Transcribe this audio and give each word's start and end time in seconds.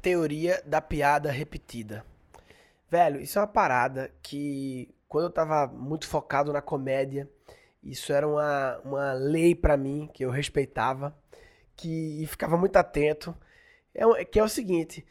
teoria 0.00 0.62
da 0.64 0.80
piada 0.80 1.30
repetida. 1.30 2.04
Velho, 2.90 3.20
isso 3.20 3.38
é 3.38 3.42
uma 3.42 3.46
parada 3.46 4.10
que 4.22 4.92
quando 5.08 5.24
eu 5.24 5.30
tava 5.30 5.66
muito 5.66 6.06
focado 6.06 6.52
na 6.52 6.62
comédia, 6.62 7.28
isso 7.82 8.12
era 8.12 8.26
uma, 8.26 8.78
uma 8.84 9.12
lei 9.12 9.54
para 9.54 9.76
mim 9.76 10.08
que 10.12 10.24
eu 10.24 10.30
respeitava, 10.30 11.16
que 11.76 12.22
e 12.22 12.26
ficava 12.26 12.56
muito 12.56 12.76
atento. 12.76 13.34
É, 13.94 14.24
que 14.24 14.38
é 14.38 14.44
o 14.44 14.48
seguinte: 14.48 15.04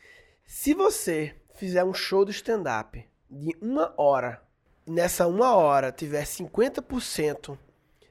se 0.46 0.74
você 0.74 1.36
fizer 1.56 1.84
um 1.84 1.94
show 1.94 2.24
de 2.24 2.32
stand-up 2.32 3.06
de 3.30 3.56
uma 3.62 3.94
hora, 3.98 4.42
nessa 4.86 5.28
uma 5.28 5.56
hora 5.56 5.92
tiver 5.92 6.24
50% 6.24 7.58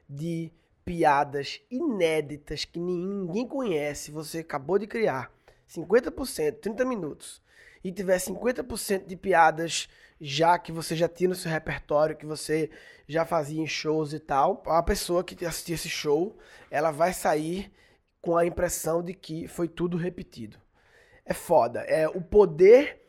de 0.07 0.51
piadas 0.83 1.61
inéditas 1.69 2.65
que 2.65 2.79
ninguém 2.79 3.47
conhece, 3.47 4.11
você 4.11 4.39
acabou 4.39 4.79
de 4.79 4.87
criar, 4.87 5.31
50%, 5.69 6.59
30 6.59 6.85
minutos, 6.85 7.41
e 7.83 7.91
tiver 7.91 8.17
50% 8.17 9.05
de 9.05 9.15
piadas 9.15 9.87
já 10.19 10.59
que 10.59 10.71
você 10.71 10.95
já 10.95 11.07
tinha 11.07 11.29
no 11.29 11.35
seu 11.35 11.49
repertório, 11.49 12.15
que 12.15 12.25
você 12.25 12.69
já 13.07 13.25
fazia 13.25 13.61
em 13.61 13.67
shows 13.67 14.11
e 14.11 14.19
tal, 14.19 14.61
a 14.65 14.83
pessoa 14.83 15.23
que 15.23 15.45
assistir 15.45 15.73
esse 15.73 15.87
show, 15.87 16.37
ela 16.69 16.91
vai 16.91 17.13
sair 17.13 17.71
com 18.21 18.35
a 18.35 18.45
impressão 18.45 19.01
de 19.01 19.13
que 19.13 19.47
foi 19.47 19.69
tudo 19.69 19.95
repetido. 19.95 20.57
É 21.25 21.33
foda. 21.33 21.81
É 21.81 22.07
o 22.07 22.21
poder. 22.21 23.01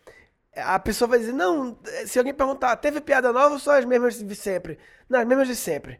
A 0.54 0.78
pessoa 0.78 1.08
vai 1.08 1.18
dizer, 1.18 1.32
não, 1.32 1.76
se 2.06 2.18
alguém 2.18 2.32
perguntar, 2.32 2.76
teve 2.76 3.00
piada 3.00 3.32
nova 3.32 3.54
ou 3.54 3.58
só 3.58 3.76
as 3.76 3.84
mesmas 3.84 4.22
de 4.22 4.36
sempre? 4.36 4.78
Não, 5.08 5.18
as 5.18 5.26
mesmas 5.26 5.48
de 5.48 5.56
sempre 5.56 5.98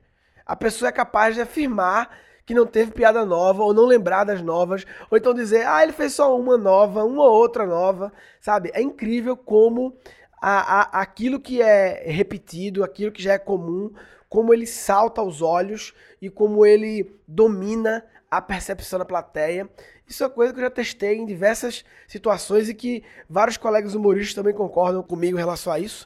a 0.51 0.57
pessoa 0.57 0.89
é 0.89 0.93
capaz 0.93 1.37
de 1.37 1.41
afirmar 1.41 2.11
que 2.51 2.55
não 2.55 2.67
teve 2.67 2.91
piada 2.91 3.25
nova, 3.25 3.63
ou 3.63 3.73
não 3.73 3.87
lembrar 3.87 4.25
das 4.25 4.43
novas, 4.43 4.85
ou 5.09 5.17
então 5.17 5.33
dizer, 5.33 5.65
ah, 5.69 5.85
ele 5.85 5.93
fez 5.93 6.15
só 6.15 6.37
uma 6.37 6.59
nova, 6.59 7.05
uma 7.05 7.23
outra 7.23 7.65
nova, 7.65 8.13
sabe? 8.41 8.73
É 8.75 8.83
incrível 8.83 9.37
como 9.37 9.97
a, 10.43 10.81
a, 10.81 11.01
aquilo 11.01 11.39
que 11.39 11.63
é 11.63 12.03
repetido, 12.11 12.83
aquilo 12.83 13.13
que 13.13 13.23
já 13.23 13.35
é 13.35 13.39
comum, 13.39 13.93
como 14.29 14.53
ele 14.53 14.67
salta 14.67 15.21
aos 15.21 15.41
olhos 15.41 15.95
e 16.21 16.29
como 16.29 16.67
ele 16.67 17.15
domina 17.25 18.05
a 18.29 18.43
percepção 18.43 18.99
da 18.99 19.05
plateia. 19.05 19.71
Isso 20.09 20.25
é 20.25 20.29
coisa 20.29 20.53
que 20.53 20.59
eu 20.59 20.65
já 20.65 20.71
testei 20.71 21.19
em 21.19 21.27
diversas 21.27 21.85
situações 22.09 22.69
e 22.69 22.75
que 22.75 23.05
vários 23.29 23.57
colegas 23.57 23.95
humoristas 23.95 24.35
também 24.35 24.53
concordam 24.53 25.05
comigo 25.05 25.37
em 25.37 25.41
relação 25.41 25.73
a 25.73 25.79
isso. 25.79 26.05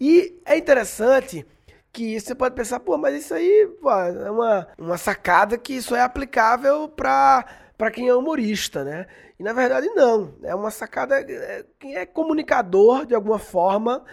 E 0.00 0.40
é 0.44 0.58
interessante 0.58 1.46
que 1.94 2.20
você 2.20 2.34
pode 2.34 2.56
pensar, 2.56 2.80
pô, 2.80 2.98
mas 2.98 3.14
isso 3.14 3.32
aí 3.32 3.66
pô, 3.80 3.90
é 3.90 4.30
uma, 4.30 4.68
uma 4.76 4.98
sacada 4.98 5.56
que 5.56 5.72
isso 5.72 5.94
é 5.94 6.00
aplicável 6.00 6.88
para 6.88 7.46
para 7.78 7.90
quem 7.90 8.08
é 8.08 8.14
humorista, 8.14 8.84
né? 8.84 9.06
E 9.38 9.42
na 9.42 9.52
verdade 9.52 9.86
não, 9.88 10.34
é 10.42 10.54
uma 10.54 10.70
sacada 10.70 11.20
é, 11.20 11.64
quem 11.78 11.96
é 11.96 12.04
comunicador 12.06 13.06
de 13.06 13.14
alguma 13.14 13.38
forma 13.38 14.04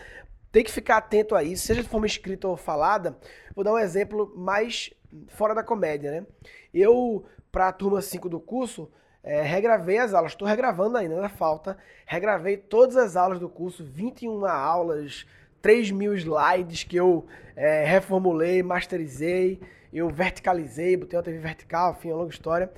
tem 0.51 0.63
que 0.63 0.71
ficar 0.71 0.97
atento 0.97 1.35
a 1.35 1.43
isso, 1.43 1.65
seja 1.65 1.81
de 1.81 1.89
forma 1.89 2.05
escrita 2.05 2.47
ou 2.47 2.57
falada. 2.57 3.17
Vou 3.55 3.63
dar 3.63 3.73
um 3.73 3.79
exemplo 3.79 4.31
mais 4.35 4.91
fora 5.27 5.55
da 5.55 5.63
comédia, 5.63 6.11
né? 6.11 6.25
Eu, 6.73 7.25
para 7.51 7.69
a 7.69 7.73
turma 7.73 8.01
5 8.01 8.27
do 8.27 8.39
curso, 8.39 8.91
é, 9.23 9.41
regravei 9.41 9.97
as 9.97 10.13
aulas, 10.13 10.33
estou 10.33 10.47
regravando 10.47 10.97
ainda, 10.97 11.21
na 11.21 11.29
falta. 11.29 11.77
Regravei 12.05 12.57
todas 12.57 12.97
as 12.97 13.15
aulas 13.15 13.39
do 13.39 13.47
curso, 13.47 13.85
21 13.85 14.45
aulas, 14.45 15.25
3 15.61 15.91
mil 15.91 16.13
slides 16.15 16.83
que 16.83 16.95
eu 16.95 17.25
é, 17.55 17.85
reformulei, 17.85 18.63
masterizei, 18.63 19.59
eu 19.93 20.09
verticalizei, 20.09 20.97
botei 20.97 21.17
uma 21.17 21.23
TV 21.23 21.37
vertical, 21.37 21.95
enfim, 21.97 22.09
é 22.09 22.13
uma 22.13 22.19
longa 22.19 22.33
história. 22.33 22.71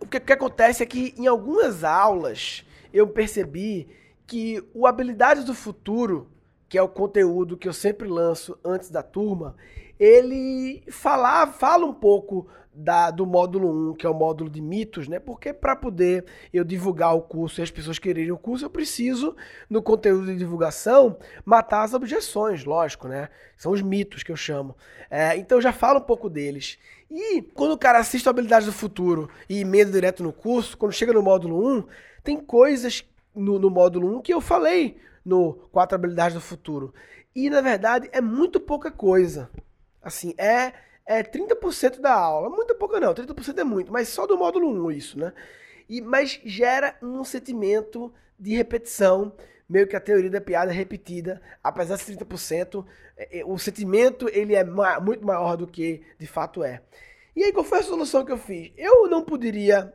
O 0.00 0.06
que, 0.06 0.16
o 0.16 0.20
que 0.20 0.32
acontece 0.32 0.82
é 0.82 0.86
que 0.86 1.14
em 1.18 1.26
algumas 1.26 1.84
aulas 1.84 2.64
eu 2.92 3.06
percebi 3.06 3.88
que 4.26 4.62
o 4.72 4.86
Habilidades 4.86 5.44
do 5.44 5.54
Futuro, 5.54 6.30
que 6.68 6.78
é 6.78 6.82
o 6.82 6.88
conteúdo 6.88 7.56
que 7.56 7.68
eu 7.68 7.72
sempre 7.72 8.08
lanço 8.08 8.58
antes 8.64 8.90
da 8.90 9.02
turma, 9.02 9.56
ele 9.98 10.82
fala, 10.90 11.46
fala 11.48 11.84
um 11.84 11.92
pouco 11.92 12.46
da, 12.72 13.10
do 13.10 13.26
módulo 13.26 13.90
1, 13.90 13.94
que 13.94 14.06
é 14.06 14.08
o 14.08 14.14
módulo 14.14 14.48
de 14.48 14.60
mitos, 14.60 15.08
né? 15.08 15.18
Porque 15.18 15.52
para 15.52 15.74
poder 15.74 16.24
eu 16.52 16.64
divulgar 16.64 17.14
o 17.14 17.22
curso 17.22 17.60
e 17.60 17.62
as 17.62 17.70
pessoas 17.70 17.98
quererem 17.98 18.30
o 18.30 18.38
curso, 18.38 18.64
eu 18.64 18.70
preciso, 18.70 19.36
no 19.68 19.82
conteúdo 19.82 20.26
de 20.26 20.36
divulgação, 20.36 21.16
matar 21.44 21.82
as 21.82 21.94
objeções, 21.94 22.64
lógico, 22.64 23.08
né? 23.08 23.28
São 23.56 23.72
os 23.72 23.82
mitos 23.82 24.22
que 24.22 24.32
eu 24.32 24.36
chamo. 24.36 24.76
É, 25.10 25.36
então 25.36 25.58
eu 25.58 25.62
já 25.62 25.72
falo 25.72 25.98
um 25.98 26.04
pouco 26.04 26.30
deles. 26.30 26.78
E 27.10 27.42
quando 27.42 27.72
o 27.72 27.78
cara 27.78 27.98
assiste 27.98 28.28
a 28.28 28.30
Habilidades 28.30 28.66
do 28.66 28.72
Futuro 28.72 29.28
e 29.48 29.60
emenda 29.60 29.90
direto 29.90 30.22
no 30.22 30.32
curso, 30.32 30.78
quando 30.78 30.92
chega 30.92 31.12
no 31.12 31.22
módulo 31.22 31.78
1, 31.78 31.84
tem 32.22 32.36
coisas 32.36 33.04
no, 33.34 33.58
no 33.58 33.68
módulo 33.68 34.16
1 34.18 34.22
que 34.22 34.32
eu 34.32 34.40
falei 34.40 34.96
no 35.24 35.54
Quatro 35.72 35.96
Habilidades 35.96 36.34
do 36.34 36.40
Futuro. 36.40 36.94
E, 37.34 37.50
na 37.50 37.60
verdade, 37.60 38.08
é 38.12 38.20
muito 38.20 38.60
pouca 38.60 38.90
coisa. 38.90 39.50
Assim, 40.02 40.34
é 40.38 40.72
é 41.10 41.24
30% 41.24 41.98
da 41.98 42.14
aula. 42.14 42.48
Muito 42.48 42.72
pouco 42.76 42.98
não, 43.00 43.12
30% 43.12 43.58
é 43.58 43.64
muito, 43.64 43.92
mas 43.92 44.08
só 44.08 44.28
do 44.28 44.38
módulo 44.38 44.68
1 44.86 44.92
isso, 44.92 45.18
né? 45.18 45.32
E, 45.88 46.00
mas 46.00 46.40
gera 46.44 46.96
um 47.02 47.24
sentimento 47.24 48.14
de 48.38 48.54
repetição, 48.54 49.32
meio 49.68 49.88
que 49.88 49.96
a 49.96 50.00
teoria 50.00 50.30
da 50.30 50.40
piada 50.40 50.70
repetida, 50.70 51.42
apesar 51.64 51.96
de 51.96 52.04
30%, 52.04 52.86
é, 53.16 53.40
é, 53.40 53.44
o 53.44 53.58
sentimento 53.58 54.28
ele 54.32 54.54
é 54.54 54.62
ma 54.62 55.00
muito 55.00 55.26
maior 55.26 55.56
do 55.56 55.66
que 55.66 56.00
de 56.16 56.28
fato 56.28 56.62
é. 56.62 56.80
E 57.34 57.42
aí 57.42 57.52
qual 57.52 57.64
foi 57.64 57.80
a 57.80 57.82
solução 57.82 58.24
que 58.24 58.30
eu 58.30 58.38
fiz? 58.38 58.72
Eu 58.76 59.08
não 59.08 59.24
poderia 59.24 59.92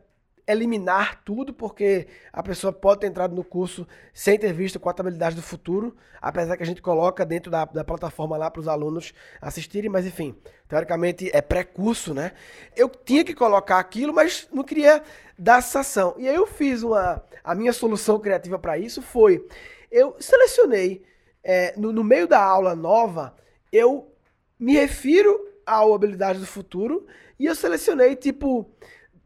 eliminar 0.47 1.23
tudo, 1.23 1.53
porque 1.53 2.07
a 2.31 2.43
pessoa 2.43 2.71
pode 2.71 3.01
ter 3.01 3.07
entrado 3.07 3.35
no 3.35 3.43
curso 3.43 3.87
sem 4.13 4.37
ter 4.37 4.53
visto 4.53 4.79
contabilidade 4.79 5.35
do 5.35 5.41
futuro, 5.41 5.95
apesar 6.21 6.55
que 6.55 6.63
a 6.63 6.65
gente 6.65 6.81
coloca 6.81 7.25
dentro 7.25 7.49
da, 7.49 7.65
da 7.65 7.83
plataforma 7.83 8.37
lá 8.37 8.51
para 8.51 8.59
os 8.59 8.67
alunos 8.67 9.13
assistirem, 9.41 9.89
mas 9.89 10.05
enfim, 10.05 10.35
teoricamente 10.67 11.29
é 11.33 11.41
pré-curso, 11.41 12.13
né? 12.13 12.31
Eu 12.75 12.89
tinha 12.89 13.23
que 13.23 13.33
colocar 13.33 13.79
aquilo, 13.79 14.13
mas 14.13 14.47
não 14.51 14.63
queria 14.63 15.01
dar 15.37 15.61
sensação. 15.61 16.15
E 16.17 16.27
aí 16.27 16.35
eu 16.35 16.45
fiz 16.45 16.83
uma. 16.83 17.23
A 17.43 17.55
minha 17.55 17.73
solução 17.73 18.19
criativa 18.19 18.59
para 18.59 18.77
isso 18.77 19.01
foi: 19.01 19.47
eu 19.91 20.15
selecionei 20.19 21.03
é, 21.43 21.73
no, 21.77 21.91
no 21.91 22.03
meio 22.03 22.27
da 22.27 22.43
aula 22.43 22.75
nova, 22.75 23.35
eu 23.71 24.11
me 24.59 24.73
refiro 24.73 25.39
à 25.65 25.81
habilidade 25.81 26.39
do 26.39 26.45
futuro 26.45 27.05
e 27.39 27.45
eu 27.45 27.55
selecionei 27.55 28.15
tipo 28.15 28.69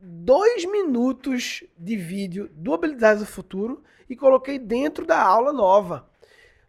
dois 0.02 0.66
minutos 0.66 1.64
de 1.78 1.96
vídeo 1.96 2.50
do 2.54 2.74
Habilidades 2.74 3.22
do 3.22 3.28
Futuro 3.28 3.84
e 4.10 4.16
coloquei 4.16 4.58
dentro 4.58 5.06
da 5.06 5.22
aula 5.22 5.52
nova. 5.52 6.10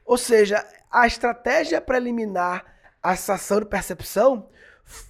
Ou 0.05 0.19
seja, 0.19 0.67
a 0.91 1.07
estratégia 1.07 1.81
para 1.81 1.97
eliminar 1.97 2.65
a 3.03 3.15
sensação 3.15 3.61
de 3.61 3.67
percepção, 3.67 4.49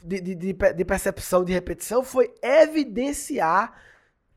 de, 0.02 0.20
de, 0.20 0.34
de, 0.34 0.84
percepção 0.84 1.44
de 1.44 1.52
repetição, 1.52 2.04
foi 2.04 2.32
evidenciar 2.42 3.80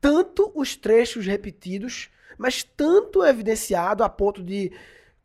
tanto 0.00 0.50
os 0.54 0.74
trechos 0.74 1.26
repetidos, 1.26 2.10
mas 2.38 2.62
tanto 2.62 3.24
evidenciado 3.24 4.02
a 4.02 4.08
ponto 4.08 4.42
de 4.42 4.72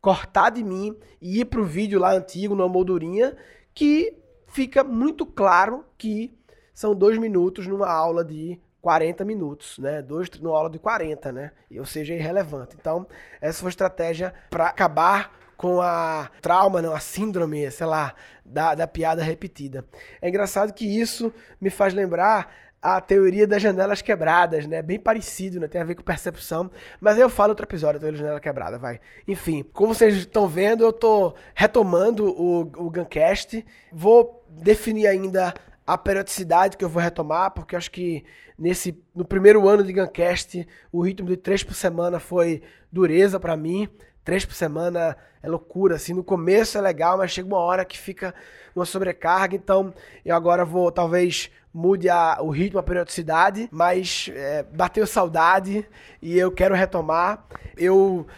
cortar 0.00 0.50
de 0.50 0.62
mim 0.62 0.96
e 1.20 1.40
ir 1.40 1.46
para 1.46 1.60
o 1.60 1.64
vídeo 1.66 1.98
lá 1.98 2.12
antigo, 2.12 2.54
na 2.54 2.68
moldurinha, 2.68 3.36
que 3.74 4.16
fica 4.46 4.84
muito 4.84 5.24
claro 5.24 5.84
que 5.96 6.38
são 6.80 6.94
dois 6.94 7.18
minutos 7.18 7.66
numa 7.66 7.90
aula 7.90 8.24
de 8.24 8.58
40 8.80 9.22
minutos, 9.22 9.78
né? 9.78 10.00
Dois 10.00 10.30
numa 10.40 10.56
aula 10.56 10.70
de 10.70 10.78
40, 10.78 11.30
né? 11.30 11.50
Ou 11.78 11.84
seja, 11.84 12.14
irrelevante. 12.14 12.74
Então, 12.80 13.06
essa 13.38 13.58
foi 13.58 13.68
a 13.68 13.68
estratégia 13.68 14.32
para 14.48 14.68
acabar 14.68 15.30
com 15.58 15.82
a 15.82 16.30
trauma, 16.40 16.80
não, 16.80 16.94
a 16.94 16.98
síndrome, 16.98 17.70
sei 17.70 17.86
lá, 17.86 18.14
da, 18.42 18.74
da 18.74 18.86
piada 18.86 19.22
repetida. 19.22 19.84
É 20.22 20.30
engraçado 20.30 20.72
que 20.72 20.86
isso 20.86 21.30
me 21.60 21.68
faz 21.68 21.92
lembrar 21.92 22.50
a 22.80 22.98
teoria 22.98 23.46
das 23.46 23.60
janelas 23.60 24.00
quebradas, 24.00 24.66
né? 24.66 24.80
Bem 24.80 24.98
parecido, 24.98 25.60
né? 25.60 25.68
Tem 25.68 25.82
a 25.82 25.84
ver 25.84 25.96
com 25.96 26.02
percepção. 26.02 26.70
Mas 26.98 27.18
eu 27.18 27.28
falo 27.28 27.50
outro 27.50 27.66
episódio 27.66 28.00
da 28.00 28.06
teoria 28.06 28.16
da 28.16 28.24
janela 28.24 28.40
quebrada, 28.40 28.78
vai. 28.78 29.00
Enfim, 29.28 29.62
como 29.74 29.94
vocês 29.94 30.16
estão 30.16 30.48
vendo, 30.48 30.82
eu 30.82 30.94
tô 30.94 31.34
retomando 31.54 32.24
o, 32.24 32.60
o 32.62 32.90
Guncast. 32.90 33.66
Vou 33.92 34.42
definir 34.48 35.06
ainda 35.06 35.52
a 35.92 35.98
periodicidade 35.98 36.76
que 36.76 36.84
eu 36.84 36.88
vou 36.88 37.02
retomar, 37.02 37.50
porque 37.50 37.74
acho 37.74 37.90
que 37.90 38.24
nesse 38.56 39.02
no 39.12 39.24
primeiro 39.24 39.68
ano 39.68 39.82
de 39.82 39.92
Guncast, 39.92 40.66
o 40.92 41.00
ritmo 41.00 41.28
de 41.28 41.36
três 41.36 41.64
por 41.64 41.74
semana 41.74 42.20
foi 42.20 42.62
dureza 42.92 43.40
para 43.40 43.56
mim. 43.56 43.88
Três 44.24 44.44
por 44.44 44.54
semana 44.54 45.16
é 45.42 45.48
loucura, 45.48 45.96
assim, 45.96 46.12
no 46.12 46.22
começo 46.22 46.78
é 46.78 46.80
legal, 46.80 47.18
mas 47.18 47.32
chega 47.32 47.48
uma 47.48 47.58
hora 47.58 47.84
que 47.84 47.98
fica 47.98 48.32
uma 48.76 48.84
sobrecarga, 48.84 49.56
então 49.56 49.92
eu 50.24 50.36
agora 50.36 50.64
vou, 50.64 50.92
talvez, 50.92 51.50
mude 51.74 52.08
a, 52.08 52.38
o 52.40 52.50
ritmo, 52.50 52.78
a 52.78 52.84
periodicidade, 52.84 53.68
mas 53.72 54.30
é, 54.32 54.62
bateu 54.62 55.04
saudade 55.08 55.84
e 56.22 56.38
eu 56.38 56.52
quero 56.52 56.74
retomar. 56.74 57.44
Eu 57.76 58.28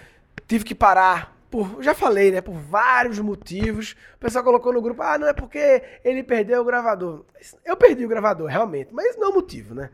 tive 0.48 0.64
que 0.64 0.74
parar 0.74 1.31
por, 1.52 1.82
já 1.82 1.92
falei, 1.92 2.32
né, 2.32 2.40
por 2.40 2.54
vários 2.54 3.18
motivos. 3.18 3.94
O 4.14 4.18
pessoal 4.18 4.42
colocou 4.42 4.72
no 4.72 4.80
grupo, 4.80 5.02
ah, 5.02 5.18
não 5.18 5.28
é 5.28 5.34
porque 5.34 5.82
ele 6.02 6.22
perdeu 6.22 6.62
o 6.62 6.64
gravador. 6.64 7.26
Eu 7.62 7.76
perdi 7.76 8.06
o 8.06 8.08
gravador, 8.08 8.48
realmente, 8.48 8.88
mas 8.90 9.18
não 9.18 9.30
é 9.30 9.34
motivo, 9.34 9.74
né? 9.74 9.90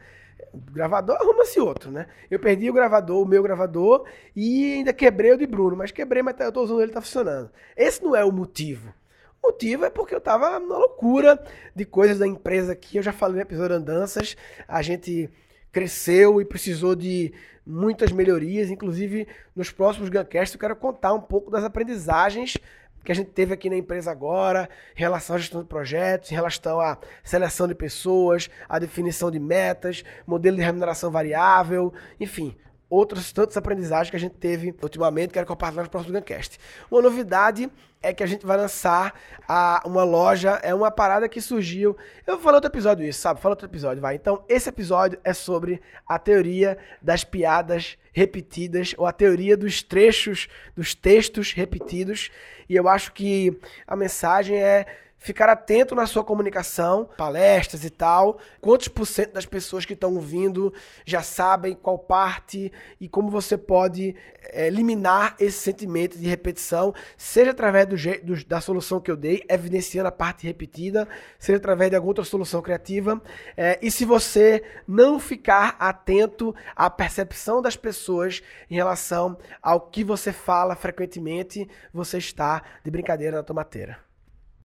O 0.53 0.59
gravador 0.71 1.17
arruma-se 1.17 1.59
outro, 1.59 1.91
né? 1.91 2.07
Eu 2.31 2.39
perdi 2.39 2.71
o 2.71 2.73
gravador, 2.73 3.21
o 3.21 3.27
meu 3.27 3.43
gravador, 3.43 4.07
e 4.37 4.75
ainda 4.75 4.93
quebrei 4.93 5.33
o 5.33 5.37
de 5.37 5.49
Bruno, 5.49 5.77
mas 5.77 5.91
quebrei, 5.91 6.23
mas 6.23 6.37
tá, 6.37 6.45
eu 6.45 6.53
tô 6.53 6.63
usando 6.63 6.81
ele, 6.81 6.93
tá 6.93 7.01
funcionando. 7.01 7.51
Esse 7.77 8.05
não 8.05 8.15
é 8.15 8.25
o 8.25 8.31
motivo. 8.31 8.95
O 9.43 9.49
motivo 9.49 9.85
é 9.85 9.91
porque 9.91 10.15
eu 10.15 10.21
tava 10.21 10.61
na 10.61 10.79
loucura 10.79 11.43
de 11.75 11.85
coisas 11.85 12.21
da 12.21 12.27
empresa 12.27 12.73
aqui. 12.73 12.99
Eu 12.99 13.03
já 13.03 13.13
falei 13.13 13.37
no 13.37 13.43
episódio 13.43 13.75
Andanças, 13.75 14.37
a 14.69 14.81
gente 14.81 15.29
cresceu 15.73 16.41
e 16.41 16.45
precisou 16.45 16.95
de 16.95 17.33
muitas 17.67 18.11
melhorias, 18.13 18.71
inclusive 18.71 19.29
nos 19.55 19.71
próximos 19.71 20.09
Guncasts 20.09 20.55
eu 20.55 20.61
quero 20.61 20.77
contar 20.77 21.13
um 21.13 21.21
pouco 21.21 21.51
das 21.51 21.65
aprendizagens 21.65 22.57
que 23.05 23.13
a 23.13 23.15
gente 23.15 23.31
teve 23.31 23.55
aqui 23.55 23.71
na 23.71 23.77
empresa 23.77 24.11
agora, 24.11 24.69
em 24.95 25.01
relação 25.01 25.37
à 25.37 25.39
gestão 25.39 25.63
de 25.63 25.69
projetos, 25.69 26.31
em 26.31 26.35
relação 26.35 26.79
à 26.79 26.99
seleção 27.25 27.67
de 27.67 27.75
pessoas, 27.75 28.51
à 28.69 28.79
definição 28.79 29.31
de 29.31 29.39
metas, 29.39 30.05
modelo 30.27 30.57
de 30.57 30.63
remuneração 30.63 31.11
variável, 31.11 31.93
enfim, 32.21 32.55
outras 32.91 33.33
tantas 33.33 33.57
aprendizagens 33.57 34.11
que 34.11 34.17
a 34.17 34.21
gente 34.21 34.37
teve 34.37 34.75
ultimamente, 34.83 35.33
quero 35.33 35.47
compartilhar 35.47 35.83
no 35.83 35.91
próximo 35.91 36.15
Guncast. 36.15 36.59
Uma 36.91 37.03
novidade 37.03 37.71
é 38.03 38.13
que 38.15 38.23
a 38.23 38.27
gente 38.27 38.47
vai 38.47 38.57
lançar 38.57 39.13
a, 39.47 39.83
uma 39.85 40.05
loja, 40.05 40.61
é 40.63 40.75
uma 40.75 40.91
parada 40.91 41.29
que 41.29 41.41
surgiu. 41.41 41.97
Eu 42.27 42.39
falar 42.39 42.57
outro 42.57 42.71
episódio 42.71 43.07
isso, 43.07 43.21
sabe? 43.21 43.41
Fala 43.41 43.53
outro 43.53 43.67
episódio, 43.67 44.01
vai. 44.01 44.15
Então, 44.15 44.45
esse 44.49 44.69
episódio 44.69 45.19
é 45.25 45.33
sobre 45.33 45.83
a 46.07 46.19
teoria 46.19 46.79
das 47.03 47.25
piadas 47.25 47.99
repetidas, 48.13 48.95
ou 48.97 49.07
a 49.07 49.13
teoria 49.13 49.57
dos 49.57 49.83
trechos, 49.83 50.49
dos 50.77 50.95
textos 50.95 51.53
repetidos. 51.53 52.31
E 52.69 52.77
eu 52.77 52.89
acho 52.89 53.13
que 53.13 53.59
a 53.87 53.97
mensagem 53.97 54.57
é 54.57 54.87
ficar 55.19 55.49
atento 55.49 55.95
na 55.95 56.07
sua 56.07 56.25
comunicação, 56.25 57.09
palestras 57.17 57.85
e 57.85 57.91
tal. 57.91 58.39
Quantos 58.61 58.89
por 58.89 59.07
cento 59.07 59.33
das 59.33 59.45
pessoas 59.45 59.85
que 59.85 59.93
estão 59.93 60.15
ouvindo 60.15 60.73
já 61.05 61.23
sabem 61.23 61.75
qual 61.75 61.99
parte 61.99 62.73
e 63.01 63.09
como 63.09 63.31
você 63.31 63.59
pode 63.59 64.15
é, 64.43 64.69
eliminar 64.69 65.35
esse 65.39 65.59
sentimento 65.59 66.17
de 66.17 66.29
repetição, 66.29 66.95
seja 67.17 67.51
através 67.51 67.87
do, 67.87 68.45
da 68.47 68.61
solução 68.61 69.01
que 69.01 69.11
eu 69.11 69.17
dei, 69.17 69.45
evidenciando 69.49 70.09
a 70.09 70.13
parte 70.13 70.47
repetida, 70.47 71.09
seja 71.39 71.59
através 71.59 71.91
de 71.91 71.97
alguma 71.97 72.11
outra 72.11 72.25
solução 72.25 72.63
criativa. 72.63 73.21
É, 73.57 73.79
e 73.83 73.91
se 73.91 74.05
você 74.05 74.63
não 74.87 75.19
ficar 75.19 75.77
atento 75.79 76.55
à 76.75 76.89
percepção 76.89 77.61
das 77.61 77.77
pessoas 77.77 78.43
em 78.71 78.77
relação 78.77 79.37
ao 79.61 79.81
que 79.81 80.05
você 80.05 80.33
fala 80.33 80.77
frequentemente, 80.77 81.69
você 81.93 82.19
está 82.19 82.63
de 82.85 82.91
brincadeira 82.91 83.37
na 83.37 83.43
tomateira. 83.43 84.08